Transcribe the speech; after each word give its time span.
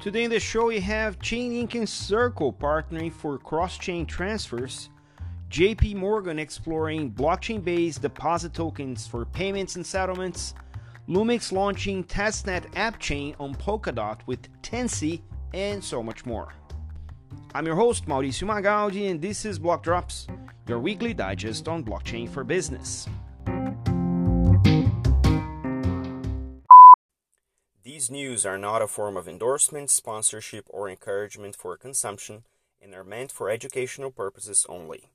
Today 0.00 0.24
in 0.24 0.30
the 0.30 0.40
show, 0.40 0.68
we 0.68 0.80
have 0.80 1.18
Chainlink 1.18 1.74
and 1.74 1.86
Circle 1.86 2.54
partnering 2.54 3.12
for 3.12 3.36
cross 3.36 3.76
chain 3.76 4.06
transfers, 4.06 4.88
JP 5.50 5.96
Morgan 5.96 6.38
exploring 6.38 7.12
blockchain 7.12 7.62
based 7.62 8.00
deposit 8.00 8.54
tokens 8.54 9.06
for 9.06 9.26
payments 9.26 9.76
and 9.76 9.84
settlements, 9.84 10.54
Lumx 11.06 11.52
launching 11.52 12.02
testnet 12.02 12.64
app 12.76 12.98
chain 12.98 13.36
on 13.38 13.54
Polkadot 13.54 14.20
with 14.24 14.48
Tanssi, 14.62 15.20
and 15.52 15.84
so 15.84 16.02
much 16.02 16.24
more. 16.24 16.54
I'm 17.54 17.66
your 17.66 17.76
host, 17.76 18.06
Mauricio 18.06 18.48
Magaldi, 18.48 19.10
and 19.10 19.20
this 19.20 19.44
is 19.44 19.58
Block 19.58 19.82
Drops, 19.82 20.28
your 20.66 20.78
weekly 20.78 21.12
digest 21.12 21.68
on 21.68 21.84
blockchain 21.84 22.26
for 22.26 22.42
business. 22.42 23.06
These 27.92 28.08
news 28.08 28.46
are 28.46 28.56
not 28.56 28.82
a 28.82 28.86
form 28.86 29.16
of 29.16 29.26
endorsement, 29.26 29.90
sponsorship, 29.90 30.64
or 30.70 30.88
encouragement 30.88 31.56
for 31.56 31.76
consumption 31.76 32.44
and 32.80 32.94
are 32.94 33.02
meant 33.02 33.32
for 33.32 33.50
educational 33.50 34.12
purposes 34.12 34.64
only. 34.68 35.10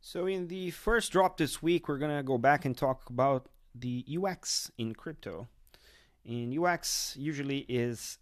So, 0.00 0.26
in 0.26 0.46
the 0.46 0.70
first 0.70 1.10
drop 1.10 1.38
this 1.38 1.60
week, 1.60 1.88
we're 1.88 1.98
going 1.98 2.16
to 2.16 2.22
go 2.22 2.38
back 2.38 2.64
and 2.64 2.78
talk 2.78 3.10
about 3.10 3.48
the 3.74 4.06
UX 4.16 4.70
in 4.78 4.94
crypto. 4.94 5.48
And 6.24 6.56
UX 6.56 7.16
usually 7.18 7.66
is 7.68 8.18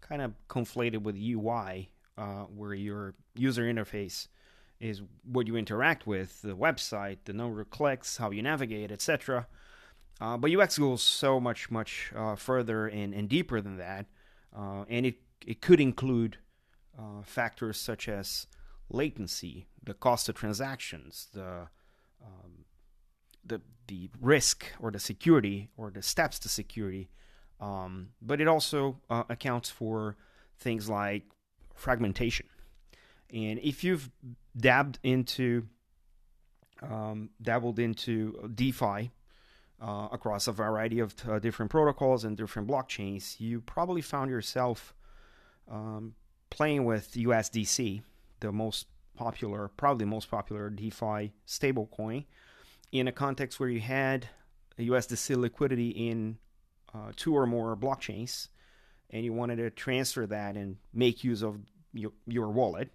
kind 0.00 0.22
of 0.22 0.34
conflated 0.48 1.02
with 1.02 1.16
UI, 1.16 1.90
uh, 2.16 2.44
where 2.44 2.72
your 2.72 3.14
user 3.34 3.64
interface 3.64 4.28
is 4.78 5.02
what 5.24 5.48
you 5.48 5.56
interact 5.56 6.06
with, 6.06 6.40
the 6.42 6.54
website, 6.54 7.18
the 7.24 7.32
number 7.32 7.60
of 7.60 7.70
clicks, 7.70 8.18
how 8.18 8.30
you 8.30 8.42
navigate, 8.42 8.92
etc. 8.92 9.48
Uh, 10.20 10.36
but 10.36 10.50
UX 10.50 10.78
goes 10.78 11.02
so 11.02 11.38
much, 11.38 11.70
much 11.70 12.12
uh, 12.16 12.34
further 12.34 12.86
and, 12.86 13.14
and 13.14 13.28
deeper 13.28 13.60
than 13.60 13.76
that. 13.76 14.06
Uh, 14.56 14.84
and 14.88 15.06
it, 15.06 15.16
it 15.46 15.60
could 15.60 15.80
include 15.80 16.38
uh, 16.98 17.22
factors 17.22 17.78
such 17.78 18.08
as 18.08 18.46
latency, 18.90 19.68
the 19.82 19.94
cost 19.94 20.28
of 20.28 20.34
transactions, 20.34 21.28
the, 21.32 21.68
um, 22.24 22.64
the, 23.44 23.60
the 23.86 24.10
risk 24.20 24.66
or 24.80 24.90
the 24.90 24.98
security 24.98 25.70
or 25.76 25.90
the 25.90 26.02
steps 26.02 26.38
to 26.40 26.48
security. 26.48 27.08
Um, 27.60 28.10
but 28.20 28.40
it 28.40 28.48
also 28.48 29.00
uh, 29.10 29.24
accounts 29.28 29.70
for 29.70 30.16
things 30.58 30.88
like 30.88 31.24
fragmentation. 31.74 32.46
And 33.32 33.58
if 33.60 33.84
you've 33.84 34.10
dabbed 34.56 34.98
into, 35.02 35.66
um, 36.82 37.30
dabbled 37.40 37.78
into 37.78 38.50
DeFi, 38.54 39.10
uh, 39.80 40.08
across 40.10 40.48
a 40.48 40.52
variety 40.52 40.98
of 40.98 41.14
uh, 41.28 41.38
different 41.38 41.70
protocols 41.70 42.24
and 42.24 42.36
different 42.36 42.68
blockchains, 42.68 43.38
you 43.38 43.60
probably 43.60 44.02
found 44.02 44.30
yourself 44.30 44.94
um, 45.70 46.14
playing 46.50 46.84
with 46.84 47.12
USDC, 47.12 48.02
the 48.40 48.52
most 48.52 48.86
popular, 49.16 49.68
probably 49.76 50.06
most 50.06 50.30
popular 50.30 50.70
DeFi 50.70 51.32
stablecoin, 51.46 52.24
in 52.92 53.08
a 53.08 53.12
context 53.12 53.60
where 53.60 53.68
you 53.68 53.80
had 53.80 54.28
USDC 54.78 55.36
liquidity 55.36 55.90
in 55.90 56.38
uh, 56.94 57.12
two 57.16 57.36
or 57.36 57.46
more 57.46 57.76
blockchains, 57.76 58.48
and 59.10 59.24
you 59.24 59.32
wanted 59.32 59.56
to 59.56 59.70
transfer 59.70 60.26
that 60.26 60.56
and 60.56 60.76
make 60.92 61.24
use 61.24 61.42
of 61.42 61.58
your, 61.92 62.12
your 62.26 62.48
wallet. 62.48 62.90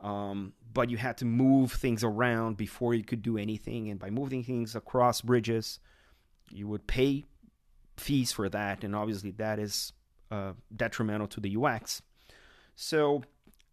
Um, 0.00 0.52
but 0.72 0.90
you 0.90 0.96
had 0.96 1.18
to 1.18 1.24
move 1.24 1.72
things 1.72 2.02
around 2.02 2.56
before 2.56 2.92
you 2.94 3.04
could 3.04 3.22
do 3.22 3.38
anything, 3.38 3.88
and 3.88 4.00
by 4.00 4.10
moving 4.10 4.42
things 4.42 4.74
across 4.74 5.20
bridges, 5.20 5.78
you 6.52 6.68
would 6.68 6.86
pay 6.86 7.24
fees 7.96 8.32
for 8.32 8.48
that, 8.48 8.84
and 8.84 8.94
obviously 8.94 9.30
that 9.32 9.58
is 9.58 9.92
uh, 10.30 10.52
detrimental 10.74 11.26
to 11.28 11.40
the 11.40 11.56
UX. 11.56 12.02
So 12.74 13.22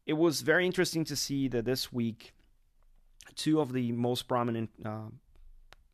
it 0.05 0.13
was 0.13 0.41
very 0.41 0.65
interesting 0.65 1.05
to 1.05 1.15
see 1.15 1.47
that 1.49 1.65
this 1.65 1.91
week, 1.91 2.33
two 3.35 3.59
of 3.61 3.73
the 3.73 3.91
most 3.91 4.27
prominent 4.27 4.69
uh, 4.83 5.09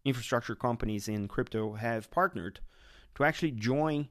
infrastructure 0.03 0.56
companies 0.56 1.07
in 1.07 1.28
crypto 1.28 1.74
have 1.74 2.09
partnered 2.12 2.59
to 3.16 3.24
actually 3.24 3.51
join 3.51 4.07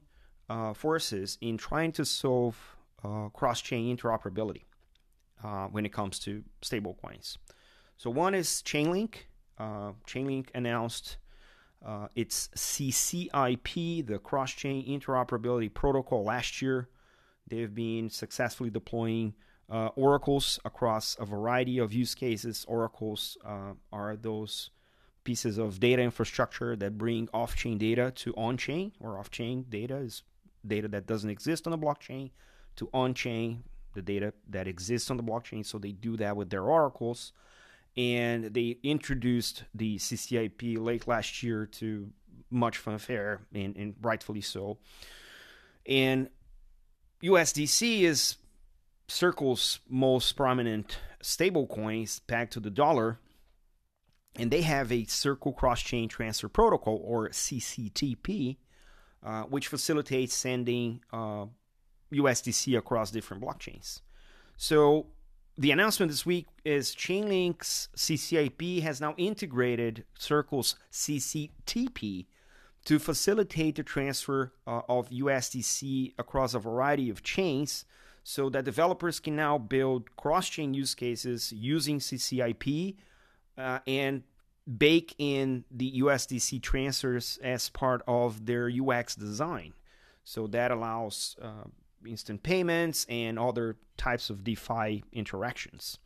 uh, 0.49 0.73
forces 0.73 1.37
in 1.41 1.57
trying 1.57 1.91
to 1.93 2.05
solve 2.05 2.77
uh, 3.03 3.29
cross 3.29 3.61
chain 3.61 3.95
interoperability 3.95 4.63
uh, 5.43 5.67
when 5.67 5.85
it 5.85 5.93
comes 5.93 6.19
to 6.19 6.43
stablecoins. 6.61 7.37
So, 7.97 8.09
one 8.09 8.35
is 8.35 8.61
Chainlink. 8.65 9.15
Uh, 9.57 9.93
Chainlink 10.07 10.47
announced 10.53 11.17
uh, 11.85 12.07
it's 12.15 12.49
CCIP, 12.55 14.07
the 14.07 14.17
cross 14.17 14.51
chain 14.51 14.85
interoperability 14.87 15.71
protocol, 15.71 16.23
last 16.23 16.61
year. 16.61 16.89
They've 17.47 17.73
been 17.73 18.09
successfully 18.09 18.71
deploying 18.71 19.35
uh, 19.69 19.89
oracles 19.95 20.59
across 20.65 21.15
a 21.19 21.25
variety 21.25 21.77
of 21.77 21.93
use 21.93 22.15
cases. 22.15 22.65
Oracles 22.67 23.37
uh, 23.45 23.73
are 23.93 24.15
those 24.15 24.71
pieces 25.23 25.59
of 25.59 25.79
data 25.79 26.01
infrastructure 26.01 26.75
that 26.75 26.97
bring 26.97 27.29
off 27.33 27.55
chain 27.55 27.77
data 27.77 28.11
to 28.15 28.33
on 28.35 28.57
chain, 28.57 28.91
or 28.99 29.19
off 29.19 29.29
chain 29.29 29.65
data 29.69 29.97
is 29.97 30.23
data 30.65 30.87
that 30.87 31.05
doesn't 31.05 31.29
exist 31.29 31.67
on 31.67 31.71
the 31.71 31.77
blockchain 31.77 32.31
to 32.75 32.89
on 32.93 33.13
chain, 33.13 33.63
the 33.93 34.01
data 34.01 34.33
that 34.49 34.67
exists 34.67 35.11
on 35.11 35.17
the 35.17 35.23
blockchain. 35.23 35.63
So 35.63 35.77
they 35.77 35.91
do 35.91 36.17
that 36.17 36.35
with 36.35 36.49
their 36.49 36.63
oracles 36.63 37.31
and 37.97 38.53
they 38.53 38.77
introduced 38.83 39.63
the 39.73 39.97
CCIP 39.97 40.77
late 40.77 41.07
last 41.07 41.43
year 41.43 41.65
to 41.65 42.09
much 42.49 42.77
fanfare, 42.77 43.41
and, 43.53 43.75
and 43.75 43.95
rightfully 44.01 44.41
so. 44.41 44.77
And 45.85 46.29
USDC 47.23 48.01
is 48.01 48.37
Circle's 49.07 49.79
most 49.89 50.33
prominent 50.33 50.97
stablecoins 51.23 52.21
pegged 52.27 52.53
to 52.53 52.59
the 52.59 52.69
dollar, 52.69 53.19
and 54.35 54.51
they 54.51 54.61
have 54.61 54.91
a 54.91 55.05
Circle 55.05 55.53
Cross 55.53 55.81
Chain 55.83 56.09
Transfer 56.09 56.49
Protocol, 56.49 57.01
or 57.03 57.29
CCTP, 57.29 58.57
uh, 59.23 59.43
which 59.43 59.67
facilitates 59.67 60.33
sending 60.33 61.01
uh, 61.13 61.45
USDC 62.13 62.77
across 62.77 63.11
different 63.11 63.43
blockchains. 63.43 64.01
So 64.57 65.07
the 65.57 65.71
announcement 65.71 66.11
this 66.11 66.25
week 66.25 66.47
is 66.65 66.93
Chainlink's 66.95 67.87
CCIP 67.95 68.81
has 68.81 68.99
now 68.99 69.15
integrated 69.17 70.03
Circle's 70.17 70.75
CCTP 70.91 72.25
to 72.85 72.99
facilitate 72.99 73.75
the 73.75 73.83
transfer 73.83 74.53
uh, 74.67 74.81
of 74.89 75.09
USDC 75.09 76.13
across 76.19 76.53
a 76.53 76.59
variety 76.59 77.09
of 77.09 77.23
chains 77.23 77.85
so 78.23 78.49
that 78.49 78.65
developers 78.65 79.19
can 79.19 79.35
now 79.35 79.57
build 79.57 80.15
cross 80.17 80.49
chain 80.49 80.73
use 80.73 80.93
cases 80.93 81.53
using 81.53 81.99
CCIP 81.99 82.95
uh, 83.57 83.79
and 83.87 84.23
bake 84.77 85.15
in 85.17 85.63
the 85.71 86.01
USDC 86.01 86.61
transfers 86.61 87.39
as 87.41 87.69
part 87.69 88.01
of 88.07 88.45
their 88.45 88.69
UX 88.69 89.15
design. 89.15 89.73
So 90.23 90.47
that 90.47 90.71
allows 90.71 91.35
uh, 91.41 91.65
instant 92.07 92.43
payments 92.43 93.05
and 93.09 93.37
other 93.39 93.77
types 93.97 94.29
of 94.29 94.43
DeFi 94.43 95.03
interactions. 95.11 95.97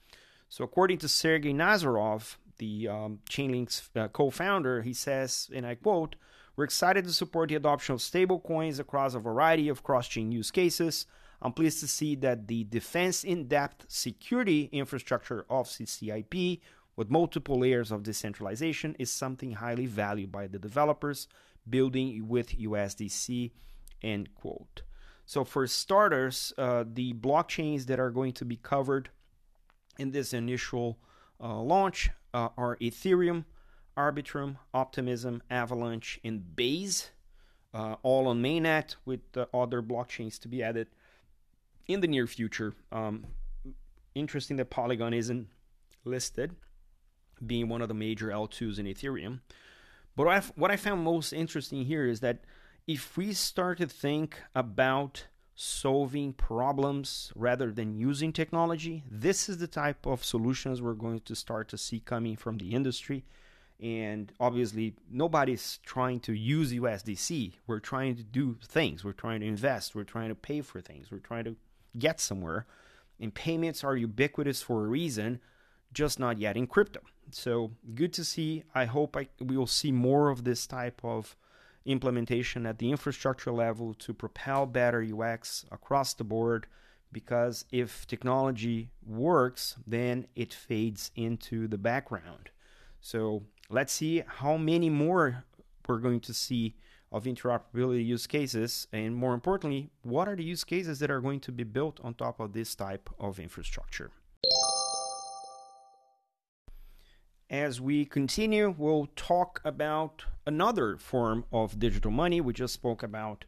So, 0.49 0.63
according 0.63 0.97
to 0.99 1.07
Sergey 1.07 1.53
Nazarov, 1.53 2.37
the 2.57 2.87
um, 2.87 3.19
Chainlink's 3.29 3.89
uh, 3.95 4.07
co 4.07 4.29
founder, 4.29 4.81
he 4.81 4.93
says, 4.93 5.49
and 5.53 5.65
I 5.65 5.75
quote, 5.75 6.15
We're 6.55 6.63
excited 6.63 7.05
to 7.05 7.13
support 7.13 7.49
the 7.49 7.55
adoption 7.55 7.93
of 7.93 8.01
stablecoins 8.01 8.79
across 8.79 9.13
a 9.13 9.19
variety 9.19 9.69
of 9.69 9.83
cross 9.83 10.07
chain 10.07 10.31
use 10.31 10.51
cases. 10.51 11.05
I'm 11.41 11.53
pleased 11.53 11.79
to 11.79 11.87
see 11.87 12.15
that 12.15 12.47
the 12.47 12.65
defense 12.65 13.23
in 13.23 13.47
depth 13.47 13.85
security 13.87 14.69
infrastructure 14.71 15.45
of 15.49 15.67
CCIP 15.67 16.59
with 16.97 17.09
multiple 17.09 17.59
layers 17.59 17.91
of 17.91 18.03
decentralization 18.03 18.95
is 18.99 19.09
something 19.09 19.53
highly 19.53 19.85
valued 19.85 20.33
by 20.33 20.47
the 20.47 20.59
developers 20.59 21.29
building 21.69 22.27
with 22.27 22.57
USDC. 22.59 23.51
End 24.01 24.35
quote. 24.35 24.81
So, 25.29 25.43
for 25.43 25.67
starters, 25.67 26.53
uh, 26.57 26.85
the 26.91 27.13
blockchains 27.13 27.85
that 27.85 27.99
are 27.99 28.09
going 28.09 28.33
to 28.33 28.45
be 28.45 28.55
covered 28.55 29.09
in 29.99 30.09
this 30.09 30.33
initial 30.33 30.97
uh, 31.39 31.61
launch 31.61 32.09
uh, 32.33 32.49
are 32.57 32.77
Ethereum, 32.77 33.45
Arbitrum, 33.95 34.55
Optimism, 34.73 35.43
Avalanche, 35.47 36.19
and 36.23 36.55
Base, 36.55 37.11
uh, 37.75 37.97
all 38.01 38.27
on 38.27 38.41
mainnet 38.41 38.95
with 39.05 39.19
other 39.53 39.83
blockchains 39.83 40.39
to 40.39 40.47
be 40.47 40.63
added 40.63 40.87
in 41.85 41.99
the 41.99 42.07
near 42.07 42.25
future. 42.25 42.73
Um, 42.91 43.27
interesting 44.15 44.57
that 44.57 44.71
Polygon 44.71 45.13
isn't 45.13 45.47
listed, 46.05 46.55
being 47.45 47.69
one 47.69 47.83
of 47.83 47.87
the 47.87 47.93
major 47.93 48.29
L2s 48.29 48.79
in 48.79 48.87
Ethereum. 48.87 49.41
But 50.15 50.45
what 50.55 50.71
I 50.71 50.75
found 50.75 51.03
most 51.03 51.33
interesting 51.33 51.85
here 51.85 52.07
is 52.07 52.21
that 52.21 52.39
if 52.89 53.15
we 53.17 53.33
start 53.33 53.77
to 53.77 53.85
think 53.85 54.41
about 54.55 55.27
solving 55.53 56.33
problems 56.33 57.31
rather 57.35 57.71
than 57.71 57.93
using 57.93 58.33
technology, 58.33 59.03
this 59.11 59.47
is 59.47 59.59
the 59.59 59.67
type 59.67 60.07
of 60.07 60.25
solutions 60.25 60.81
we're 60.81 60.93
going 60.93 61.19
to 61.19 61.35
start 61.35 61.69
to 61.69 61.77
see 61.77 61.99
coming 61.99 62.35
from 62.35 62.57
the 62.57 62.73
industry. 62.73 63.23
And 63.79 64.33
obviously, 64.39 64.95
nobody's 65.07 65.77
trying 65.85 66.19
to 66.21 66.33
use 66.33 66.73
USDC. 66.73 67.53
We're 67.67 67.79
trying 67.79 68.15
to 68.15 68.23
do 68.23 68.57
things. 68.65 69.03
We're 69.03 69.11
trying 69.11 69.41
to 69.41 69.45
invest. 69.45 69.93
We're 69.93 70.03
trying 70.03 70.29
to 70.29 70.35
pay 70.35 70.61
for 70.61 70.81
things. 70.81 71.11
We're 71.11 71.19
trying 71.19 71.43
to 71.43 71.57
get 71.95 72.19
somewhere. 72.19 72.65
And 73.19 73.31
payments 73.31 73.83
are 73.83 73.95
ubiquitous 73.95 74.63
for 74.63 74.83
a 74.83 74.87
reason, 74.87 75.41
just 75.93 76.19
not 76.19 76.39
yet 76.39 76.57
in 76.57 76.65
crypto. 76.65 77.01
So 77.29 77.69
good 77.93 78.13
to 78.13 78.25
see. 78.25 78.63
I 78.73 78.85
hope 78.85 79.15
I, 79.15 79.27
we 79.39 79.57
will 79.57 79.67
see 79.67 79.91
more 79.91 80.31
of 80.31 80.43
this 80.43 80.65
type 80.65 81.01
of 81.03 81.35
implementation 81.85 82.65
at 82.65 82.79
the 82.79 82.91
infrastructure 82.91 83.51
level 83.51 83.93
to 83.95 84.13
propel 84.13 84.65
better 84.65 85.01
UX 85.01 85.65
across 85.71 86.13
the 86.13 86.23
board. 86.23 86.67
Because 87.11 87.65
if 87.71 88.05
technology 88.05 88.91
works, 89.05 89.75
then 89.87 90.27
it 90.35 90.53
fades 90.53 91.09
into 91.15 91.67
the 91.67 91.77
background. 91.77 92.51
So 93.01 93.43
let's 93.69 93.93
see 93.93 94.23
how 94.27 94.57
many 94.57 94.89
more 94.89 95.43
we're 95.87 95.97
going 95.97 96.19
to 96.19 96.33
see 96.33 96.75
of 97.11 97.23
interoperability 97.23 98.05
use 98.05 98.27
cases, 98.27 98.87
and 98.93 99.15
more 99.15 99.33
importantly, 99.33 99.89
what 100.03 100.27
are 100.27 100.35
the 100.35 100.43
use 100.43 100.63
cases 100.63 100.99
that 100.99 101.09
are 101.09 101.21
going 101.21 101.39
to 101.39 101.51
be 101.51 101.63
built 101.63 101.99
on 102.03 102.13
top 102.13 102.39
of 102.39 102.53
this 102.53 102.75
type 102.75 103.09
of 103.19 103.39
infrastructure. 103.39 104.11
As 107.49 107.81
we 107.81 108.05
continue, 108.05 108.75
we'll 108.77 109.07
talk 109.15 109.59
about 109.65 110.25
another 110.45 110.97
form 110.97 111.45
of 111.51 111.79
digital 111.79 112.11
money. 112.11 112.39
We 112.41 112.53
just 112.53 112.75
spoke 112.75 113.01
about 113.01 113.45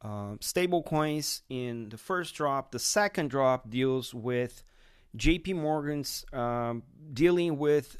uh, 0.00 0.36
stable 0.40 0.82
coins 0.82 1.42
in 1.50 1.90
the 1.90 1.98
first 1.98 2.34
drop. 2.34 2.70
The 2.70 2.78
second 2.78 3.28
drop 3.28 3.68
deals 3.68 4.14
with 4.14 4.64
JP 5.18 5.56
Morgan's 5.56 6.24
um, 6.32 6.82
dealing 7.12 7.58
with 7.58 7.98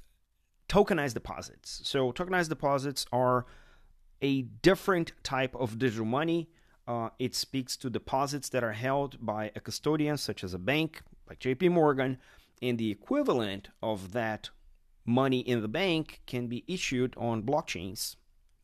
tokenized 0.71 1.13
deposits. 1.13 1.83
So, 1.85 2.13
tokenized 2.13 2.49
deposits 2.49 3.05
are 3.13 3.45
a 4.23 4.43
different 4.43 5.13
type 5.23 5.55
of 5.55 5.79
digital 5.79 6.07
money. 6.07 6.49
Uh, 6.89 7.11
it 7.19 7.35
speaks 7.35 7.77
to 7.77 7.91
deposits 7.91 8.49
that 8.51 8.65
are 8.65 8.73
held 8.73 9.19
by 9.25 9.51
a 9.55 9.61
custodian, 9.61 10.17
such 10.17 10.43
as 10.43 10.55
a 10.55 10.59
bank, 10.59 11.03
like 11.29 11.41
JP 11.41 11.73
Morgan, 11.73 12.17
and 12.63 12.79
the 12.79 12.91
equivalent 12.91 13.69
of 13.83 14.13
that 14.13 14.49
money 15.07 15.41
in 15.41 15.63
the 15.63 15.69
bank 15.69 16.21
can 16.27 16.49
be 16.49 16.65
issued 16.67 17.15
on 17.17 17.43
blockchains, 17.43 18.17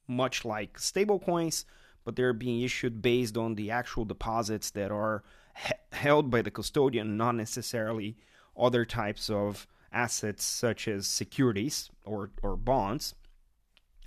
much 0.08 0.44
like 0.44 0.78
stablecoins, 0.78 1.64
but 2.04 2.16
they're 2.16 2.32
being 2.32 2.62
issued 2.62 3.00
based 3.00 3.36
on 3.36 3.54
the 3.54 3.70
actual 3.70 4.04
deposits 4.04 4.70
that 4.70 4.90
are 4.90 5.22
he- 5.56 5.72
held 5.92 6.30
by 6.30 6.42
the 6.42 6.50
custodian, 6.50 7.16
not 7.16 7.36
necessarily 7.36 8.16
other 8.56 8.84
types 8.84 9.30
of 9.30 9.66
assets 9.92 10.44
such 10.44 10.88
as 10.88 11.06
securities 11.06 11.90
or, 12.04 12.30
or 12.42 12.56
bonds. 12.56 13.14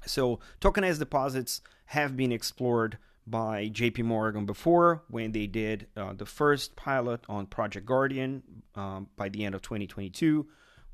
So, 0.06 0.40
tokenized 0.60 1.00
deposits 1.00 1.62
have 1.86 2.16
been 2.18 2.32
explored 2.32 2.98
by 3.28 3.70
JP 3.70 4.04
Morgan 4.04 4.46
before 4.46 5.04
when 5.08 5.32
they 5.32 5.48
did 5.48 5.88
uh, 5.96 6.14
the 6.14 6.26
first 6.26 6.76
pilot 6.76 7.22
on 7.28 7.48
Project 7.48 7.86
Guardian 7.86 8.44
um, 8.76 9.08
by 9.16 9.30
the 9.30 9.46
end 9.46 9.56
of 9.56 9.62
2022 9.64 10.48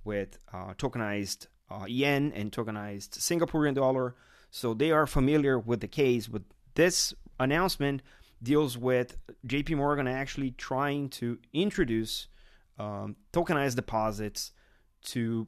with 0.03 0.37
uh, 0.53 0.73
tokenized 0.73 1.47
uh, 1.69 1.85
yen 1.87 2.31
and 2.35 2.51
tokenized 2.51 3.11
Singaporean 3.19 3.75
dollar. 3.75 4.15
So 4.49 4.73
they 4.73 4.91
are 4.91 5.07
familiar 5.07 5.57
with 5.57 5.79
the 5.79 5.87
case. 5.87 6.27
But 6.27 6.43
this 6.75 7.13
announcement 7.39 8.01
deals 8.43 8.77
with 8.77 9.17
JP 9.47 9.77
Morgan 9.77 10.07
actually 10.07 10.51
trying 10.51 11.09
to 11.09 11.39
introduce 11.53 12.27
um, 12.79 13.15
tokenized 13.31 13.75
deposits 13.75 14.51
to 15.03 15.47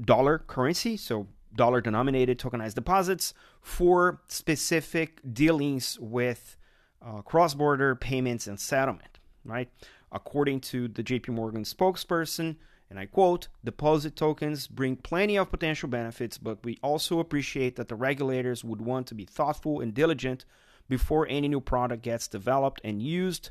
dollar 0.00 0.38
currency, 0.38 0.96
so 0.96 1.26
dollar 1.54 1.80
denominated 1.80 2.38
tokenized 2.38 2.74
deposits 2.74 3.34
for 3.60 4.22
specific 4.28 5.20
dealings 5.32 5.98
with 6.00 6.56
uh, 7.04 7.22
cross 7.22 7.54
border 7.54 7.94
payments 7.96 8.46
and 8.46 8.60
settlement, 8.60 9.18
right? 9.44 9.68
According 10.12 10.60
to 10.60 10.88
the 10.88 11.02
JP 11.02 11.30
Morgan 11.30 11.64
spokesperson, 11.64 12.56
and 12.90 12.98
I 12.98 13.06
quote, 13.06 13.46
deposit 13.64 14.16
tokens 14.16 14.66
bring 14.66 14.96
plenty 14.96 15.36
of 15.38 15.50
potential 15.50 15.88
benefits, 15.88 16.38
but 16.38 16.64
we 16.64 16.76
also 16.82 17.20
appreciate 17.20 17.76
that 17.76 17.86
the 17.86 17.94
regulators 17.94 18.64
would 18.64 18.82
want 18.82 19.06
to 19.06 19.14
be 19.14 19.24
thoughtful 19.24 19.80
and 19.80 19.94
diligent 19.94 20.44
before 20.88 21.26
any 21.30 21.46
new 21.46 21.60
product 21.60 22.02
gets 22.02 22.26
developed 22.26 22.80
and 22.82 23.00
used. 23.00 23.50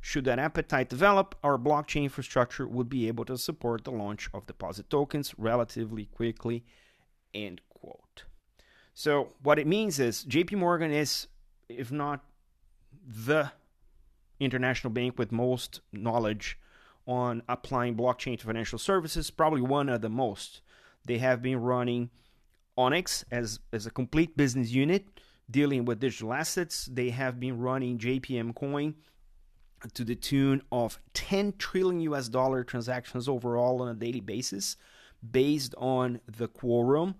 Should 0.00 0.24
that 0.26 0.38
appetite 0.38 0.88
develop, 0.88 1.34
our 1.42 1.58
blockchain 1.58 2.04
infrastructure 2.04 2.68
would 2.68 2.88
be 2.88 3.08
able 3.08 3.24
to 3.24 3.36
support 3.36 3.82
the 3.82 3.90
launch 3.90 4.30
of 4.32 4.46
deposit 4.46 4.88
tokens 4.88 5.34
relatively 5.36 6.04
quickly. 6.04 6.64
End 7.34 7.60
quote. 7.68 8.22
So, 8.94 9.30
what 9.42 9.58
it 9.58 9.66
means 9.66 9.98
is 9.98 10.24
JP 10.24 10.52
Morgan 10.52 10.92
is, 10.92 11.26
if 11.68 11.90
not 11.90 12.24
the 13.04 13.50
international 14.38 14.92
bank 14.92 15.18
with 15.18 15.32
most 15.32 15.80
knowledge 15.92 16.58
on 17.08 17.42
applying 17.48 17.96
blockchain 17.96 18.38
to 18.38 18.46
financial 18.46 18.78
services, 18.78 19.30
probably 19.30 19.62
one 19.62 19.88
of 19.88 20.02
the 20.02 20.10
most. 20.10 20.60
They 21.06 21.18
have 21.18 21.42
been 21.42 21.58
running 21.60 22.10
Onyx 22.76 23.24
as, 23.32 23.58
as 23.72 23.86
a 23.86 23.90
complete 23.90 24.36
business 24.36 24.70
unit 24.70 25.06
dealing 25.50 25.86
with 25.86 26.00
digital 26.00 26.34
assets. 26.34 26.84
They 26.84 27.10
have 27.10 27.40
been 27.40 27.58
running 27.58 27.98
JPM 27.98 28.54
Coin 28.54 28.94
to 29.94 30.04
the 30.04 30.14
tune 30.14 30.62
of 30.70 31.00
10 31.14 31.54
trillion 31.58 32.00
US 32.02 32.28
dollar 32.28 32.62
transactions 32.62 33.28
overall 33.28 33.80
on 33.80 33.88
a 33.88 33.94
daily 33.94 34.20
basis 34.20 34.76
based 35.28 35.74
on 35.78 36.20
the 36.26 36.46
Quorum 36.46 37.14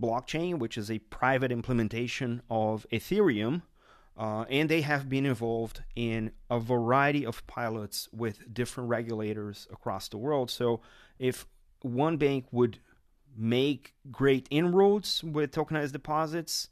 blockchain, 0.00 0.58
which 0.58 0.78
is 0.78 0.90
a 0.90 0.98
private 0.98 1.52
implementation 1.52 2.42
of 2.50 2.86
Ethereum. 2.92 3.62
Uh, 4.16 4.46
and 4.48 4.68
they 4.68 4.80
have 4.80 5.08
been 5.08 5.26
involved 5.26 5.82
in 5.94 6.32
a 6.48 6.58
variety 6.58 7.26
of 7.26 7.46
pilots 7.46 8.08
with 8.12 8.52
different 8.54 8.88
regulators 8.88 9.68
across 9.70 10.08
the 10.08 10.16
world. 10.16 10.50
So, 10.50 10.80
if 11.18 11.46
one 11.82 12.16
bank 12.16 12.46
would 12.50 12.78
make 13.36 13.94
great 14.10 14.46
inroads 14.50 15.22
with 15.22 15.52
tokenized 15.52 15.92
deposits, 15.92 16.70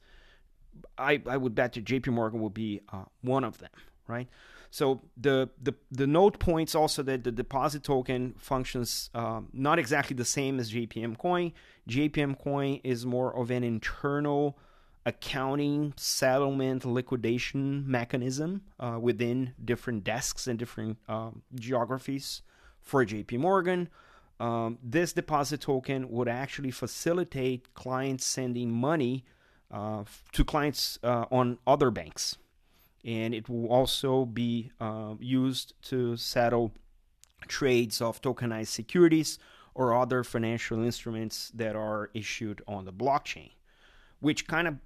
I, 0.97 1.21
I 1.27 1.37
would 1.37 1.55
bet 1.55 1.75
that 1.75 1.85
JP 1.85 2.09
Morgan 2.09 2.41
will 2.41 2.51
be 2.51 2.81
uh, 2.93 3.05
one 3.21 3.45
of 3.45 3.59
them, 3.59 3.71
right? 4.09 4.29
So 4.71 5.03
the, 5.17 5.51
the 5.63 5.73
the 5.93 6.07
note 6.07 6.41
points 6.41 6.75
also 6.75 7.05
that 7.05 7.23
the 7.23 7.31
deposit 7.31 7.85
token 7.85 8.35
functions 8.39 9.09
um, 9.15 9.49
not 9.53 9.79
exactly 9.79 10.17
the 10.17 10.25
same 10.25 10.59
as 10.59 10.73
JPM 10.73 11.17
Coin. 11.17 11.53
JPM 11.89 12.37
Coin 12.37 12.81
is 12.83 13.07
more 13.07 13.33
of 13.37 13.53
an 13.53 13.63
internal 13.63 14.59
accounting, 15.07 15.93
settlement, 15.97 16.85
liquidation 16.85 17.85
mechanism 17.87 18.63
uh, 18.81 18.99
within 19.01 19.53
different 19.63 20.05
desks 20.05 20.47
and 20.47 20.59
different 20.59 20.99
um, 21.09 21.43
geographies 21.55 22.43
for 22.81 23.05
JP 23.05 23.39
Morgan. 23.39 23.89
Um, 24.41 24.79
this 24.83 25.13
deposit 25.13 25.61
token 25.61 26.11
would 26.11 26.29
actually 26.29 26.71
facilitate 26.71 27.75
clients 27.75 28.25
sending 28.27 28.73
money 28.73 29.25
uh, 29.71 30.05
to 30.33 30.45
clients 30.45 30.99
uh, 31.03 31.27
on 31.31 31.59
other 31.67 31.91
banks. 31.91 32.37
And 33.05 33.35
it 33.35 33.49
will 33.49 33.69
also 33.69 34.25
be 34.25 34.71
uh, 34.81 35.15
used 35.21 35.75
to 35.85 36.17
settle 36.17 36.73
trades 37.47 38.01
of 38.01 38.23
tokenized 38.23 38.69
securities 38.69 39.39
or 39.75 39.95
other 39.95 40.25
financial 40.25 40.83
instruments 40.83 41.51
that 41.55 41.77
are 41.77 42.11
issued 42.15 42.63
on 42.67 42.85
the 42.85 42.93
blockchain, 42.93 43.51
which 44.21 44.47
kind 44.47 44.69
of 44.69 44.77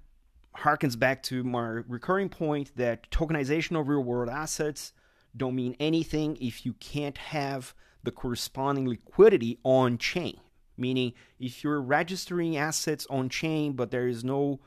harkens 0.57 0.97
back 0.97 1.23
to 1.23 1.43
my 1.43 1.81
recurring 1.87 2.29
point 2.29 2.75
that 2.75 3.09
tokenization 3.11 3.79
of 3.79 3.87
real 3.87 4.03
world 4.03 4.29
assets 4.29 4.93
don't 5.35 5.55
mean 5.55 5.75
anything 5.79 6.37
if 6.41 6.65
you 6.65 6.73
can't 6.73 7.17
have 7.17 7.73
the 8.03 8.11
corresponding 8.11 8.87
liquidity 8.87 9.59
on 9.63 9.97
chain. 9.97 10.39
Meaning, 10.77 11.13
if 11.39 11.63
you're 11.63 11.81
registering 11.81 12.55
assets 12.55 13.05
on 13.09 13.29
chain, 13.29 13.73
but 13.73 13.91
there 13.91 14.07
is 14.07 14.23
no 14.23 14.59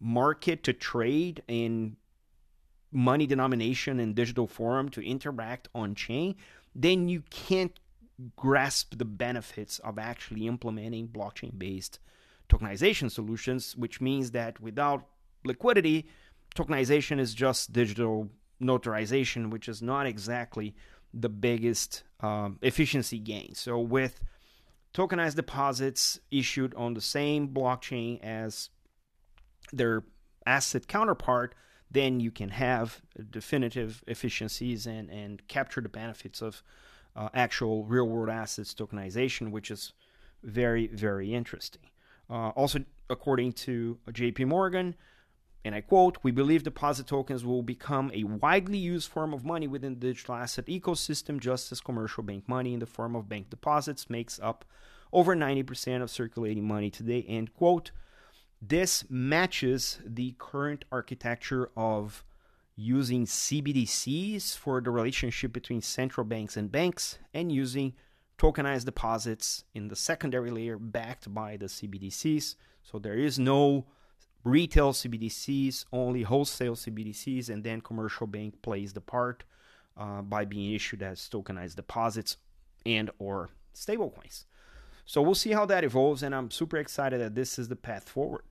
market 0.00 0.62
to 0.64 0.72
trade 0.72 1.42
in 1.46 1.96
money 2.90 3.26
denomination 3.26 4.00
and 4.00 4.14
digital 4.14 4.46
form 4.46 4.88
to 4.88 5.06
interact 5.06 5.68
on 5.74 5.94
chain, 5.94 6.36
then 6.74 7.08
you 7.08 7.22
can't 7.28 7.78
grasp 8.36 8.96
the 8.96 9.04
benefits 9.04 9.78
of 9.80 9.98
actually 9.98 10.46
implementing 10.46 11.08
blockchain 11.08 11.58
based 11.58 12.00
tokenization 12.48 13.10
solutions, 13.10 13.76
which 13.76 14.00
means 14.00 14.30
that 14.30 14.58
without 14.60 15.06
liquidity, 15.44 16.06
tokenization 16.54 17.18
is 17.18 17.34
just 17.34 17.72
digital 17.72 18.28
notarization, 18.60 19.50
which 19.50 19.68
is 19.68 19.82
not 19.82 20.06
exactly 20.06 20.74
the 21.14 21.28
biggest 21.28 22.02
um, 22.20 22.58
efficiency 22.62 23.18
gain. 23.18 23.54
So, 23.54 23.78
with 23.78 24.20
tokenized 24.94 25.36
deposits 25.36 26.20
issued 26.30 26.74
on 26.74 26.94
the 26.94 27.00
same 27.00 27.48
blockchain 27.48 28.22
as 28.22 28.70
their 29.72 30.04
asset 30.46 30.88
counterpart, 30.88 31.54
then 31.90 32.20
you 32.20 32.30
can 32.30 32.50
have 32.50 33.00
definitive 33.30 34.02
efficiencies 34.06 34.86
and, 34.86 35.08
and 35.10 35.46
capture 35.48 35.80
the 35.80 35.88
benefits 35.88 36.42
of 36.42 36.62
uh, 37.16 37.28
actual 37.34 37.84
real 37.84 38.04
world 38.04 38.28
assets 38.28 38.74
tokenization, 38.74 39.50
which 39.50 39.70
is 39.70 39.92
very, 40.42 40.86
very 40.88 41.34
interesting. 41.34 41.82
Uh, 42.30 42.50
also, 42.50 42.80
according 43.08 43.52
to 43.52 43.98
JP 44.10 44.46
Morgan, 44.46 44.94
and 45.68 45.74
I 45.76 45.82
quote, 45.82 46.16
we 46.22 46.30
believe 46.30 46.62
deposit 46.62 47.06
tokens 47.06 47.44
will 47.44 47.62
become 47.62 48.10
a 48.14 48.24
widely 48.24 48.78
used 48.78 49.10
form 49.10 49.34
of 49.34 49.44
money 49.44 49.68
within 49.68 49.92
the 49.92 50.00
digital 50.00 50.34
asset 50.34 50.64
ecosystem, 50.64 51.38
just 51.38 51.70
as 51.70 51.82
commercial 51.82 52.22
bank 52.22 52.48
money 52.48 52.72
in 52.72 52.80
the 52.80 52.86
form 52.86 53.14
of 53.14 53.28
bank 53.28 53.50
deposits 53.50 54.08
makes 54.08 54.40
up 54.40 54.64
over 55.12 55.36
90% 55.36 56.00
of 56.00 56.10
circulating 56.10 56.66
money 56.66 56.88
today, 56.88 57.22
end 57.28 57.52
quote. 57.52 57.90
This 58.62 59.04
matches 59.10 59.98
the 60.06 60.34
current 60.38 60.86
architecture 60.90 61.70
of 61.76 62.24
using 62.74 63.26
CBDCs 63.26 64.56
for 64.56 64.80
the 64.80 64.90
relationship 64.90 65.52
between 65.52 65.82
central 65.82 66.24
banks 66.24 66.56
and 66.56 66.72
banks 66.72 67.18
and 67.34 67.52
using 67.52 67.92
tokenized 68.38 68.86
deposits 68.86 69.64
in 69.74 69.88
the 69.88 69.96
secondary 69.96 70.50
layer 70.50 70.78
backed 70.78 71.34
by 71.34 71.58
the 71.58 71.66
CBDCs. 71.66 72.56
So 72.82 72.98
there 72.98 73.18
is 73.18 73.38
no 73.38 73.84
retail 74.48 74.92
CBDCs, 74.92 75.84
only 75.92 76.22
wholesale 76.22 76.74
CBDCs, 76.74 77.48
and 77.48 77.62
then 77.62 77.80
commercial 77.80 78.26
bank 78.26 78.60
plays 78.62 78.92
the 78.92 79.00
part 79.00 79.44
uh, 79.96 80.22
by 80.22 80.44
being 80.44 80.74
issued 80.74 81.02
as 81.02 81.28
tokenized 81.28 81.76
deposits 81.76 82.36
and 82.86 83.10
or 83.18 83.50
stablecoins. 83.74 84.44
So 85.04 85.22
we'll 85.22 85.34
see 85.34 85.52
how 85.52 85.66
that 85.66 85.84
evolves, 85.84 86.22
and 86.22 86.34
I'm 86.34 86.50
super 86.50 86.76
excited 86.76 87.20
that 87.20 87.34
this 87.34 87.58
is 87.58 87.68
the 87.68 87.76
path 87.76 88.08
forward. 88.08 88.44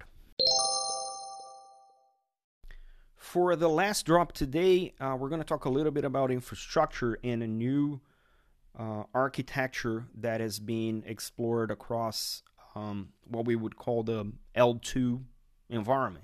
For 3.15 3.55
the 3.55 3.69
last 3.69 4.05
drop 4.05 4.31
today, 4.31 4.93
uh, 4.99 5.15
we're 5.19 5.29
going 5.29 5.41
to 5.41 5.47
talk 5.47 5.65
a 5.65 5.69
little 5.69 5.91
bit 5.91 6.05
about 6.05 6.31
infrastructure 6.31 7.19
and 7.23 7.43
a 7.43 7.47
new 7.47 7.99
uh, 8.77 9.03
architecture 9.13 10.05
that 10.15 10.39
has 10.39 10.59
been 10.59 11.03
explored 11.05 11.69
across 11.69 12.41
um, 12.73 13.09
what 13.27 13.45
we 13.45 13.55
would 13.55 13.75
call 13.75 14.03
the 14.03 14.31
L2 14.55 15.23
environment. 15.69 16.23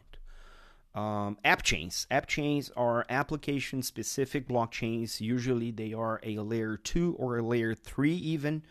Um, 0.96 1.38
app 1.44 1.64
chains. 1.64 2.06
App 2.12 2.28
chains 2.28 2.72
are 2.76 3.06
application 3.10 3.82
specific 3.82 4.48
blockchains. 4.48 5.20
Usually 5.20 5.72
they 5.72 5.94
are 5.94 6.20
a 6.24 6.38
layer 6.38 6.78
2 6.78 7.16
or 7.18 7.40
a 7.40 7.42
layer 7.42 7.74
3, 7.74 8.14
even, 8.14 8.64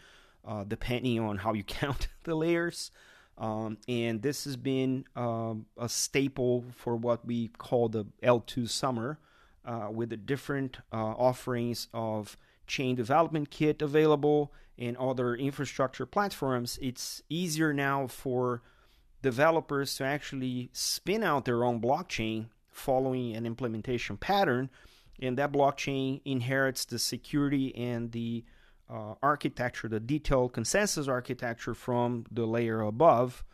uh, 0.47 0.65
depending 0.65 1.19
on 1.19 1.39
how 1.39 1.53
you 1.53 1.65
count 1.65 2.09
the 2.23 2.35
layers. 2.35 2.91
Um, 3.39 3.79
and 3.89 4.23
this 4.23 4.45
has 4.45 4.57
been 4.57 5.05
uh, 5.17 5.55
a 5.77 5.89
staple 5.89 6.65
for 6.77 6.95
what 6.97 7.27
we 7.27 7.49
call 7.49 7.89
the 7.89 8.07
L2 8.23 8.69
summer, 8.69 9.19
uh, 9.65 9.89
with 9.91 10.11
the 10.11 10.17
different 10.17 10.79
uh, 10.93 10.97
offerings 10.97 11.89
of 11.93 12.37
chain 12.67 12.95
development 12.95 13.51
kit 13.51 13.83
available 13.83 14.53
and 14.79 14.97
other 14.97 15.35
infrastructure 15.35 16.07
platforms. 16.07 16.79
It's 16.81 17.23
easier 17.29 17.73
now 17.73 18.07
for 18.07 18.63
developers 19.23 19.95
to 19.97 20.05
actually 20.05 20.69
spin 20.73 21.23
out 21.23 21.45
their 21.45 21.65
own 21.65 21.81
blockchain 21.81 22.47
following 22.71 23.37
an 23.37 23.47
implementation 23.47 24.17
pattern, 24.17 24.69
and 25.21 25.39
that 25.39 25.53
blockchain 25.53 26.21
inherits 26.25 26.85
the 26.85 26.99
security 26.99 27.75
and 27.77 28.13
the 28.13 28.45
uh, 28.91 29.15
architecture, 29.23 29.89
the 29.89 30.01
detailed 30.01 30.53
consensus 30.53 31.09
architecture 31.09 31.75
from 31.75 32.27
the 32.31 32.45
layer 32.45 32.81
above. 32.81 33.45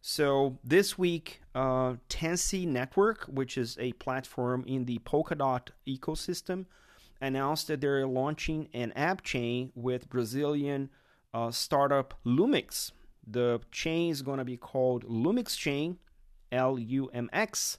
So 0.00 0.58
this 0.64 0.98
week, 0.98 1.40
uh, 1.54 1.94
Tanssi 2.08 2.66
Network, 2.66 3.24
which 3.24 3.56
is 3.56 3.76
a 3.78 3.92
platform 3.92 4.64
in 4.66 4.84
the 4.84 4.98
Polkadot 4.98 5.68
ecosystem, 5.86 6.66
announced 7.20 7.68
that 7.68 7.80
they're 7.80 8.06
launching 8.06 8.68
an 8.74 8.92
app 8.92 9.22
chain 9.22 9.70
with 9.76 10.10
Brazilian 10.10 10.90
uh, 11.32 11.52
startup 11.52 12.14
Lumx. 12.24 12.90
The 13.26 13.60
chain 13.70 14.10
is 14.10 14.22
going 14.22 14.38
to 14.38 14.44
be 14.44 14.56
called 14.56 15.04
Lumx 15.04 15.56
Chain, 15.56 15.98
L 16.50 16.78
U 16.78 17.08
M 17.12 17.30
X, 17.32 17.78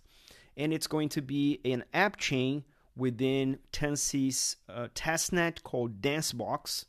and 0.55 0.73
it's 0.73 0.87
going 0.87 1.09
to 1.09 1.21
be 1.21 1.59
an 1.65 1.83
app 1.93 2.17
chain 2.17 2.63
within 2.95 3.59
Tanssi's 3.71 4.57
uh, 4.69 4.87
testnet 4.95 5.63
called 5.63 6.01
Dancebox, 6.01 6.85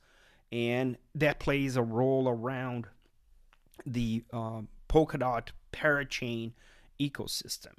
and 0.53 0.99
that 1.15 1.39
plays 1.41 1.77
a 1.77 1.83
role 1.83 2.29
around 2.29 2.87
the 3.87 4.23
uh, 4.33 4.61
Polkadot 4.89 5.49
parachain 5.73 6.53
ecosystem. 7.01 7.73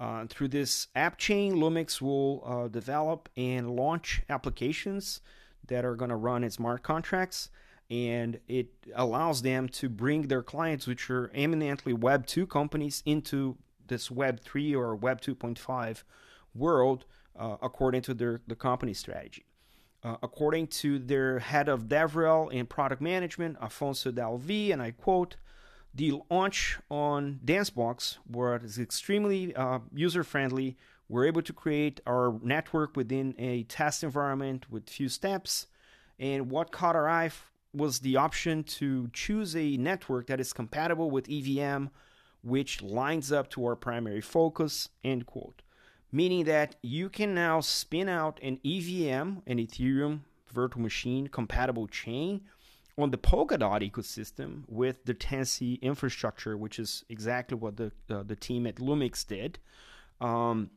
Uh, 0.00 0.26
through 0.28 0.48
this 0.48 0.88
app 0.94 1.16
chain, 1.16 1.60
Lumx 1.60 2.02
will 2.02 2.42
uh, 2.44 2.68
develop 2.68 3.28
and 3.36 3.76
launch 3.76 4.22
applications 4.28 5.20
that 5.68 5.84
are 5.84 5.94
going 5.94 6.10
to 6.10 6.16
run 6.16 6.44
in 6.44 6.50
smart 6.50 6.82
contracts 6.82 7.50
and 7.90 8.40
it 8.48 8.68
allows 8.94 9.42
them 9.42 9.68
to 9.68 9.88
bring 9.88 10.28
their 10.28 10.42
clients, 10.42 10.86
which 10.86 11.08
are 11.10 11.30
eminently 11.34 11.92
Web 11.92 12.26
2 12.26 12.46
companies, 12.46 13.02
into 13.06 13.56
this 13.86 14.10
Web 14.10 14.40
3 14.40 14.74
or 14.74 14.96
Web 14.96 15.20
2.5 15.20 16.02
world 16.54 17.04
uh, 17.38 17.56
according 17.62 18.02
to 18.02 18.14
their 18.14 18.40
the 18.46 18.56
company 18.56 18.94
strategy. 18.94 19.44
Uh, 20.02 20.16
according 20.22 20.68
to 20.68 20.98
their 20.98 21.38
head 21.38 21.68
of 21.68 21.84
DevRel 21.84 22.48
and 22.52 22.68
product 22.68 23.02
management, 23.02 23.58
Afonso 23.60 24.12
Dalvi, 24.12 24.72
and 24.72 24.80
I 24.80 24.92
quote, 24.92 25.36
the 25.94 26.20
launch 26.30 26.78
on 26.90 27.40
Dancebox 27.44 28.18
was 28.30 28.78
extremely 28.78 29.56
uh, 29.56 29.78
user 29.94 30.22
friendly. 30.22 30.76
We're 31.08 31.24
able 31.24 31.42
to 31.42 31.52
create 31.52 32.00
our 32.06 32.38
network 32.42 32.96
within 32.96 33.34
a 33.38 33.62
test 33.64 34.04
environment 34.04 34.70
with 34.70 34.90
few 34.90 35.08
steps. 35.08 35.66
And 36.18 36.50
what 36.50 36.70
caught 36.70 36.96
our 36.96 37.08
eye 37.08 37.30
was 37.76 38.00
the 38.00 38.16
option 38.16 38.64
to 38.64 39.08
choose 39.12 39.54
a 39.54 39.76
network 39.76 40.26
that 40.28 40.40
is 40.40 40.52
compatible 40.52 41.10
with 41.10 41.28
EVM, 41.30 41.86
which 42.42 42.82
lines 42.82 43.30
up 43.30 43.50
to 43.50 43.64
our 43.66 43.76
primary 43.76 44.20
focus, 44.20 44.88
end 45.04 45.26
quote. 45.26 45.62
Meaning 46.10 46.44
that 46.44 46.76
you 46.82 47.08
can 47.08 47.34
now 47.34 47.60
spin 47.60 48.08
out 48.08 48.38
an 48.42 48.58
EVM, 48.64 49.40
an 49.46 49.58
Ethereum 49.58 50.20
virtual 50.48 50.82
machine 50.82 51.26
compatible 51.26 51.86
chain 51.86 52.42
on 52.96 53.10
the 53.10 53.18
Polkadot 53.18 53.88
ecosystem 53.88 54.62
with 54.68 55.04
the 55.04 55.14
Tanssi 55.14 55.80
infrastructure, 55.82 56.56
which 56.56 56.78
is 56.78 57.04
exactly 57.08 57.56
what 57.56 57.76
the 57.76 57.92
uh, 58.08 58.22
the 58.22 58.36
team 58.36 58.66
at 58.66 58.80
Lumx 58.80 59.24
did. 59.24 59.58
Um, 60.20 60.70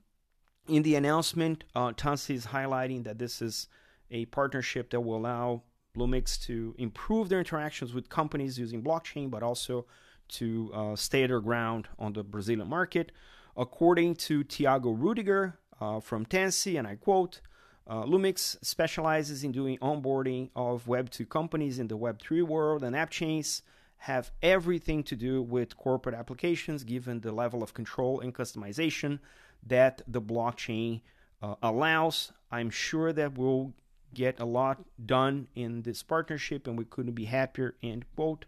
in 0.67 0.83
the 0.83 0.95
announcement, 0.95 1.63
uh, 1.75 1.93
is 1.95 2.47
highlighting 2.47 3.03
that 3.05 3.17
this 3.17 3.41
is 3.41 3.67
a 4.11 4.25
partnership 4.25 4.89
that 4.91 5.01
will 5.01 5.17
allow 5.17 5.63
Lumx 5.99 6.37
to 6.39 6.75
improve 6.77 7.29
their 7.29 7.39
interactions 7.39 7.93
with 7.93 8.09
companies 8.09 8.57
using 8.57 8.81
blockchain, 8.81 9.29
but 9.29 9.43
also 9.43 9.85
to 10.29 10.71
uh, 10.73 10.95
stay 10.95 11.25
their 11.27 11.41
ground 11.41 11.87
on 11.97 12.13
the 12.13 12.23
Brazilian 12.23 12.67
market. 12.67 13.11
According 13.57 14.15
to 14.15 14.43
Tiago 14.43 14.91
Rudiger 14.91 15.59
uh, 15.81 15.99
from 15.99 16.25
Tanssi, 16.25 16.77
and 16.77 16.87
I 16.87 16.95
quote, 16.95 17.41
uh, 17.89 18.05
Lumx 18.05 18.57
specializes 18.61 19.43
in 19.43 19.51
doing 19.51 19.77
onboarding 19.79 20.49
of 20.55 20.85
Web2 20.85 21.27
companies 21.27 21.79
in 21.79 21.87
the 21.87 21.97
Web3 21.97 22.43
world, 22.43 22.83
and 22.83 22.95
app 22.95 23.09
chains 23.09 23.63
have 23.97 24.31
everything 24.41 25.03
to 25.03 25.15
do 25.15 25.41
with 25.41 25.75
corporate 25.75 26.15
applications 26.15 26.83
given 26.83 27.19
the 27.19 27.31
level 27.31 27.61
of 27.61 27.73
control 27.73 28.21
and 28.21 28.33
customization 28.33 29.19
that 29.65 30.01
the 30.07 30.21
blockchain 30.21 31.01
uh, 31.41 31.55
allows. 31.61 32.31
I'm 32.51 32.69
sure 32.69 33.11
that 33.11 33.37
we'll 33.37 33.73
get 34.13 34.39
a 34.39 34.45
lot 34.45 34.83
done 35.05 35.47
in 35.55 35.81
this 35.83 36.03
partnership, 36.03 36.67
and 36.67 36.77
we 36.77 36.85
couldn't 36.85 37.13
be 37.13 37.25
happier. 37.25 37.75
End 37.83 38.05
quote. 38.15 38.45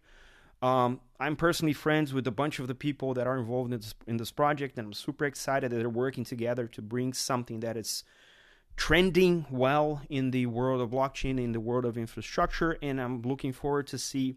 Um, 0.61 0.99
I'm 1.19 1.35
personally 1.35 1.73
friends 1.73 2.13
with 2.13 2.27
a 2.27 2.31
bunch 2.31 2.59
of 2.59 2.67
the 2.67 2.75
people 2.75 3.13
that 3.15 3.25
are 3.25 3.37
involved 3.37 3.73
in 3.73 3.79
this, 3.79 3.95
in 4.05 4.17
this 4.17 4.31
project, 4.31 4.77
and 4.77 4.87
I'm 4.87 4.93
super 4.93 5.25
excited 5.25 5.71
that 5.71 5.77
they're 5.77 5.89
working 5.89 6.23
together 6.23 6.67
to 6.67 6.81
bring 6.81 7.13
something 7.13 7.61
that 7.61 7.77
is 7.77 8.03
trending 8.77 9.45
well 9.49 10.01
in 10.09 10.31
the 10.31 10.45
world 10.45 10.81
of 10.81 10.91
blockchain, 10.91 11.39
in 11.39 11.51
the 11.51 11.59
world 11.59 11.85
of 11.85 11.97
infrastructure, 11.97 12.77
and 12.81 13.01
I'm 13.01 13.21
looking 13.23 13.53
forward 13.53 13.87
to 13.87 13.97
see 13.97 14.35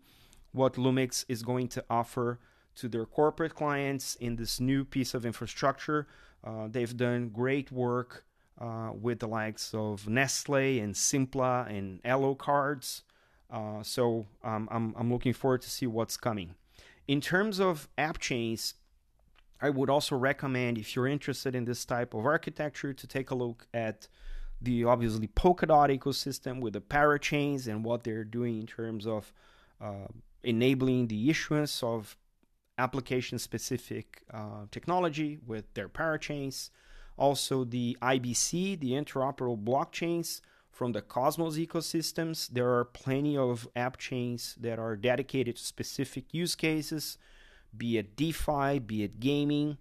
what 0.52 0.78
Lumx 0.78 1.24
is 1.28 1.42
going 1.42 1.68
to 1.68 1.84
offer 1.90 2.38
to 2.76 2.88
their 2.88 3.04
corporate 3.04 3.54
clients 3.54 4.14
in 4.16 4.36
this 4.36 4.60
new 4.60 4.84
piece 4.84 5.14
of 5.14 5.26
infrastructure. 5.26 6.06
Uh, 6.42 6.68
they've 6.70 6.96
done 6.96 7.28
great 7.28 7.70
work 7.70 8.24
uh, 8.60 8.90
with 8.92 9.20
the 9.20 9.28
likes 9.28 9.74
of 9.74 10.08
Nestle 10.08 10.78
and 10.78 10.94
Simpla 10.94 11.68
and 11.68 12.00
Elo 12.04 12.34
cards. 12.34 13.02
Uh, 13.50 13.82
so 13.82 14.26
um, 14.42 14.68
I'm, 14.70 14.94
I'm 14.96 15.12
looking 15.12 15.32
forward 15.32 15.62
to 15.62 15.70
see 15.70 15.86
what's 15.86 16.16
coming. 16.16 16.54
In 17.06 17.20
terms 17.20 17.60
of 17.60 17.88
app 17.98 18.18
chains, 18.18 18.74
I 19.60 19.70
would 19.70 19.90
also 19.90 20.16
recommend 20.16 20.78
if 20.78 20.94
you're 20.96 21.06
interested 21.06 21.54
in 21.54 21.64
this 21.64 21.84
type 21.84 22.14
of 22.14 22.24
architecture 22.24 22.92
to 22.92 23.06
take 23.06 23.30
a 23.30 23.34
look 23.34 23.66
at 23.72 24.08
the 24.60 24.84
obviously 24.84 25.28
Polkadot 25.28 25.96
ecosystem 25.96 26.60
with 26.60 26.72
the 26.72 26.80
parachains 26.80 27.66
and 27.66 27.84
what 27.84 28.04
they're 28.04 28.24
doing 28.24 28.60
in 28.60 28.66
terms 28.66 29.06
of 29.06 29.32
uh, 29.80 30.08
enabling 30.42 31.08
the 31.08 31.30
issuance 31.30 31.82
of 31.82 32.16
application 32.78 33.38
specific 33.38 34.22
uh, 34.32 34.66
technology 34.70 35.38
with 35.46 35.72
their 35.74 35.88
parachains 35.88 36.70
also 37.16 37.64
the 37.64 37.96
IBC, 38.02 38.80
the 38.80 38.92
interoperable 38.92 39.62
blockchains 39.62 40.40
from 40.70 40.92
the 40.92 41.02
Cosmos 41.02 41.56
ecosystems. 41.56 42.48
There 42.48 42.72
are 42.74 42.84
plenty 42.84 43.36
of 43.36 43.68
app 43.76 43.96
chains 43.96 44.56
that 44.60 44.78
are 44.78 44.96
dedicated 44.96 45.56
to 45.56 45.62
specific 45.62 46.32
use 46.32 46.54
cases 46.54 47.18
be 47.76 47.98
it 47.98 48.16
DeFi, 48.16 48.78
be 48.78 49.02
it 49.02 49.20
gaming, 49.20 49.78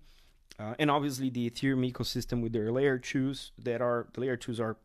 uh, 0.60 0.76
and 0.80 0.90
obviously 0.90 1.30
the 1.30 1.50
Ethereum 1.50 1.90
ecosystem 1.92 2.42
with 2.42 2.54
their 2.54 2.72
layer 2.72 2.98
twos 2.98 3.52
that 3.58 3.82
are 3.82 4.08
the 4.14 4.22
layer 4.22 4.38
twos 4.38 4.60
are 4.60 4.78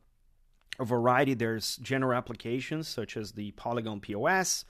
a 0.79 0.85
variety. 0.85 1.35
There's 1.35 1.77
general 1.77 2.17
applications 2.17 2.89
such 2.89 3.17
as 3.17 3.33
the 3.33 3.51
Polygon 3.53 4.01
POS, 4.01 4.65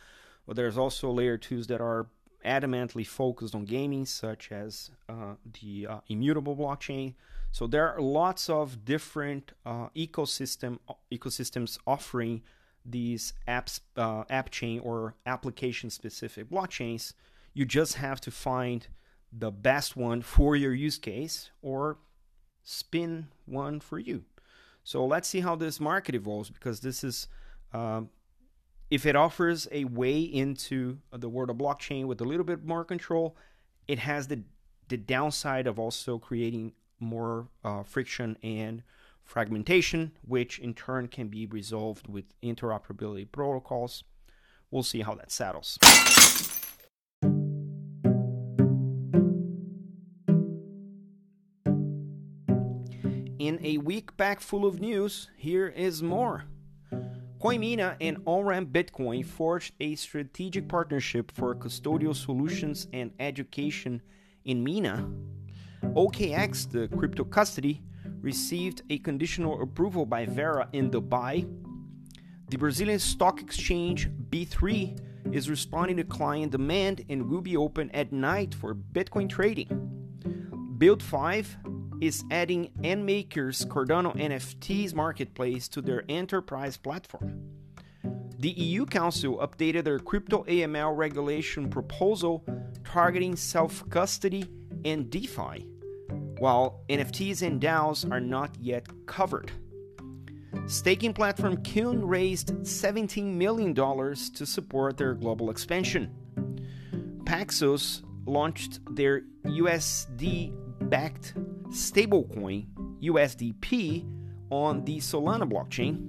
but 0.47 0.57
there's 0.57 0.79
also 0.79 1.11
layer 1.11 1.37
twos 1.37 1.67
that 1.69 1.81
are 1.81 2.07
adamantly 2.45 3.07
focused 3.07 3.55
on 3.55 3.65
gaming, 3.65 4.07
such 4.07 4.53
as 4.53 4.91
uh, 5.09 5.35
the 5.61 5.87
uh, 5.87 6.01
immutable 6.09 6.57
blockchain. 6.57 7.15
So 7.51 7.67
there 7.67 7.93
are 7.93 8.01
lots 8.01 8.49
of 8.49 8.85
different 8.85 9.53
uh, 9.65 9.89
ecosystem 9.97 10.79
ecosystems 11.13 11.79
offering 11.87 12.43
these 12.85 13.33
apps, 13.47 13.81
uh, 13.97 14.25
app 14.31 14.51
chain 14.51 14.81
or 14.81 15.15
application 15.27 15.91
specific 15.91 16.49
blockchains. 16.51 17.15
You 17.55 17.65
just 17.65 17.95
have 17.95 18.21
to 18.23 18.31
find 18.31 18.87
the 19.33 19.51
best 19.51 19.97
one 19.97 20.23
for 20.23 20.57
your 20.57 20.73
use 20.73 20.99
case 20.99 21.51
or 21.61 21.99
spin 22.63 23.29
one 23.47 23.81
for 23.81 23.99
you. 23.99 24.25
So 24.85 25.05
let's 25.05 25.29
see 25.29 25.41
how 25.41 25.57
this 25.57 25.81
market 25.81 26.15
evolves 26.15 26.51
because 26.51 26.81
this 26.81 27.05
is, 27.05 27.29
um, 27.73 28.11
if 28.91 29.05
it 29.05 29.17
offers 29.17 29.69
a 29.71 29.85
way 29.85 30.21
into 30.21 30.99
the 31.13 31.29
world 31.29 31.51
of 31.51 31.57
blockchain 31.57 32.07
with 32.07 32.21
a 32.21 32.25
little 32.25 32.45
bit 32.45 32.65
more 32.65 32.85
control, 32.85 33.37
it 33.87 33.99
has 33.99 34.29
the 34.29 34.43
the 34.89 34.97
downside 34.97 35.67
of 35.67 35.79
also 35.79 36.19
creating 36.19 36.73
more 36.99 37.49
uh, 37.63 37.83
friction 37.83 38.39
and 38.43 38.83
fragmentation, 39.23 40.13
which 40.27 40.59
in 40.59 40.73
turn 40.73 41.07
can 41.09 41.29
be 41.29 41.45
resolved 41.45 42.09
with 42.09 42.25
interoperability 42.43 43.31
protocols. 43.31 44.03
We'll 44.71 44.83
see 44.83 45.03
how 45.03 45.15
that 45.17 45.31
settles. 45.31 45.79
In 53.39 53.59
a 53.63 53.77
week 53.77 54.17
back 54.17 54.41
full 54.41 54.65
of 54.65 54.81
news, 54.81 55.29
here 55.37 55.69
is 55.69 56.03
more. 56.03 56.45
CoinMENA 57.41 57.97
and 58.01 58.19
OnRamp 58.25 58.73
Bitcoin 58.73 59.25
forged 59.25 59.73
a 59.79 59.95
strategic 59.95 60.67
partnership 60.67 61.31
for 61.31 61.55
custodial 61.55 62.15
solutions 62.15 62.89
and 62.93 63.13
education 63.21 64.03
in 64.45 64.65
MENA. 64.65 65.09
OKX, 65.85 66.69
the 66.69 66.89
crypto 66.97 67.23
custody, 67.23 67.81
received 68.21 68.83
a 68.91 68.99
conditional 68.99 69.63
approval 69.63 70.05
by 70.05 70.27
VARA 70.27 70.69
in 70.73 70.91
Dubai. 70.91 71.49
The 72.49 72.57
Brazilian 72.57 72.99
stock 72.99 73.41
exchange 73.41 74.11
B3 74.31 75.33
is 75.33 75.49
responding 75.49 75.99
to 75.99 76.05
client 76.05 76.51
demand 76.51 77.05
and 77.09 77.31
will 77.31 77.41
be 77.41 77.57
open 77.57 77.89
at 77.93 78.11
night 78.11 78.53
for 78.53 78.75
Bitcoin 78.75 79.29
trading. 79.29 79.69
Build 80.77 81.05
5 81.05 81.57
is 82.01 82.25
adding 82.31 82.71
NMKR's 82.81 83.65
Cardano 83.65 84.15
NFTs 84.17 84.95
marketplace 84.95 85.69
to 85.69 85.81
their 85.81 86.05
enterprise 86.09 86.77
platform. 86.77 87.43
The 88.39 88.51
EU 88.51 88.87
Council 88.87 89.39
updated 89.39 89.85
their 89.85 89.99
crypto 89.99 90.45
AML 90.45 90.97
regulation 90.97 91.69
proposal 91.69 92.45
targeting 92.85 93.35
self 93.35 93.89
custody 93.91 94.49
and 94.85 95.11
DeFi, 95.11 95.67
while 96.39 96.81
NFTs 96.89 97.43
and 97.43 97.61
DAOs 97.61 98.11
are 98.11 98.21
not 98.21 98.57
yet 98.61 98.87
covered. 99.07 99.51
Staking 100.67 101.15
platform 101.15 101.63
Kiln 101.63 102.07
raised 102.07 102.49
$17 102.61 103.25
million 103.25 103.75
to 103.75 104.47
support 104.47 104.97
their 104.97 105.15
global 105.15 105.51
expansion. 105.51 106.15
Paxos 107.25 108.03
launched 108.27 108.79
their 108.95 109.23
USD 109.45 110.53
backed 110.89 111.35
stablecoin 111.71 112.67
USDP 113.03 114.05
on 114.51 114.85
the 114.85 114.99
Solana 114.99 115.51
blockchain, 115.51 116.09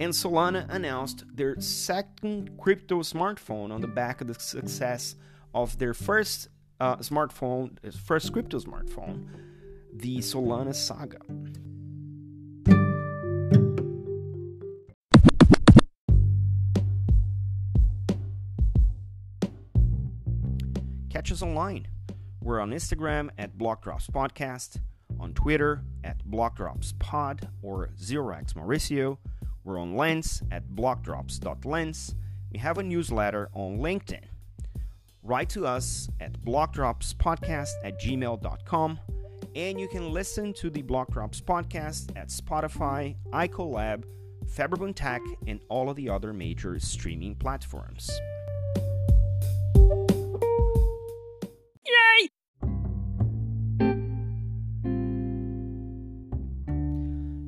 and 0.00 0.12
Solana 0.12 0.66
announced 0.68 1.24
their 1.34 1.58
second 1.60 2.58
crypto 2.58 3.00
smartphone 3.00 3.72
on 3.72 3.80
the 3.80 3.88
back 3.88 4.20
of 4.20 4.26
the 4.26 4.34
success 4.34 5.16
of 5.54 5.78
their 5.78 5.94
first 5.94 6.48
uh, 6.80 6.96
smartphone, 6.96 7.78
first 7.94 8.32
crypto 8.32 8.58
smartphone, 8.58 9.26
the 9.94 10.18
Solana 10.18 10.74
Saga. 10.74 11.18
Catch 21.10 21.30
us 21.30 21.42
online 21.42 21.86
we're 22.42 22.60
on 22.60 22.70
Instagram 22.70 23.30
at 23.38 23.56
Blockdrops 23.56 24.10
Podcast, 24.10 24.78
on 25.20 25.32
Twitter 25.34 25.82
at 26.02 26.24
BlockdropsPod 26.26 27.48
or 27.62 27.90
ZeroX 27.98 28.54
Mauricio. 28.54 29.18
We're 29.64 29.78
on 29.78 29.96
Lens 29.96 30.42
at 30.50 30.68
blockdrops.lens. 30.68 32.14
We 32.52 32.58
have 32.58 32.78
a 32.78 32.82
newsletter 32.82 33.48
on 33.54 33.78
LinkedIn. 33.78 34.24
Write 35.22 35.50
to 35.50 35.66
us 35.66 36.08
at 36.20 36.32
blockdropspodcast 36.44 37.70
at 37.84 38.00
gmail.com. 38.00 38.98
And 39.54 39.80
you 39.80 39.88
can 39.88 40.12
listen 40.12 40.52
to 40.54 40.70
the 40.70 40.82
Blockdrops 40.82 41.42
podcast 41.42 42.16
at 42.16 42.28
Spotify, 42.28 43.16
iColab, 43.32 44.04
Faberboom 44.46 44.94
Tech, 44.94 45.20
and 45.46 45.60
all 45.68 45.90
of 45.90 45.96
the 45.96 46.08
other 46.08 46.32
major 46.32 46.78
streaming 46.80 47.34
platforms. 47.34 48.10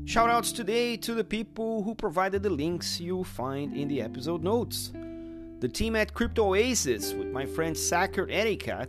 Shoutouts 0.04 0.54
today 0.54 0.98
to 0.98 1.14
the 1.14 1.24
people 1.24 1.82
who 1.82 1.94
provided 1.94 2.42
the 2.42 2.50
links 2.50 3.00
you'll 3.00 3.24
find 3.24 3.74
in 3.74 3.88
the 3.88 4.02
episode 4.02 4.42
notes. 4.42 4.92
The 5.60 5.68
team 5.68 5.96
at 5.96 6.12
Crypto 6.12 6.48
Oasis 6.50 7.14
with 7.14 7.28
my 7.28 7.46
friend 7.46 7.74
Sacker 7.74 8.26
Ericat, 8.26 8.88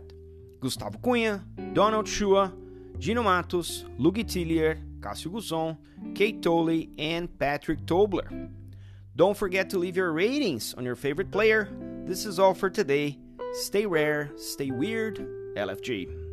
Gustavo 0.60 0.98
Cunha, 0.98 1.42
Donald 1.72 2.06
Shua, 2.06 2.52
Gino 2.98 3.22
Matos, 3.22 3.86
Lugi 3.98 4.24
Tillier, 4.24 4.78
Cássio 5.00 5.32
Guzon, 5.32 5.78
Kate 6.14 6.42
Tolley, 6.42 6.90
and 6.98 7.38
Patrick 7.38 7.86
Tobler. 7.86 8.50
Don't 9.16 9.36
forget 9.36 9.70
to 9.70 9.78
leave 9.78 9.96
your 9.96 10.12
ratings 10.12 10.74
on 10.74 10.84
your 10.84 10.96
favorite 10.96 11.30
player. 11.30 11.70
This 12.04 12.26
is 12.26 12.38
all 12.38 12.52
for 12.52 12.68
today. 12.68 13.18
Stay 13.52 13.86
rare, 13.86 14.32
stay 14.36 14.70
weird, 14.70 15.16
LFG. 15.56 16.25